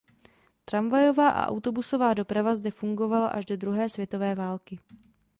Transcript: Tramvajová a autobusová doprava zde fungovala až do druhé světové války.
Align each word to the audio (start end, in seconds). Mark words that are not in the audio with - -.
Tramvajová 0.65 1.29
a 1.29 1.47
autobusová 1.47 2.13
doprava 2.13 2.55
zde 2.55 2.71
fungovala 2.71 3.27
až 3.27 3.45
do 3.45 3.57
druhé 3.57 3.89
světové 3.89 4.35
války. 4.35 4.79